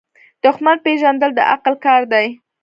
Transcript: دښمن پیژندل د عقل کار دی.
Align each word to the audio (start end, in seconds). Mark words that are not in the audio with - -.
دښمن 0.43 0.77
پیژندل 0.85 1.31
د 1.35 1.39
عقل 1.53 1.73
کار 1.85 2.01
دی. 2.13 2.27